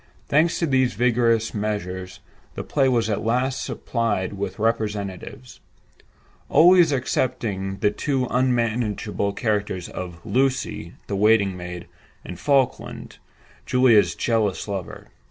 Thanks 0.27 0.57
to 0.57 0.65
these 0.65 0.95
vigorous 0.95 1.53
measures, 1.53 2.21
the 2.55 2.63
play 2.63 2.89
was 2.89 3.07
at 3.07 3.23
last 3.23 3.63
supplied 3.63 4.33
with 4.33 4.57
representatives—always 4.57 6.91
excepting 6.91 7.77
the 7.81 7.91
two 7.91 8.25
unmanageable 8.31 9.31
characters 9.33 9.87
of 9.89 10.25
"Lucy" 10.25 10.95
the 11.05 11.15
waiting 11.15 11.55
maid, 11.55 11.85
and 12.25 12.39
"Falkland," 12.39 13.19
Julia's 13.67 14.15
jealous 14.15 14.67
lover. 14.67 15.09